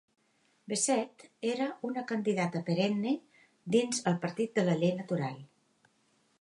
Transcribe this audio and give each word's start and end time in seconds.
Bessette 0.71 1.27
era 1.49 1.67
una 1.89 2.05
candidata 2.13 2.63
perenne 2.71 3.13
dins 3.77 4.03
el 4.13 4.19
partit 4.27 4.59
de 4.61 4.67
la 4.71 4.79
llei 4.83 4.95
natural. 5.05 5.41